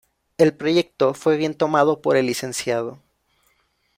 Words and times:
El 0.39 0.55
proyecto 0.55 1.13
fue 1.13 1.37
bien 1.37 1.53
tomado 1.53 2.01
por 2.01 2.17
el 2.17 2.25
Lic. 2.25 2.41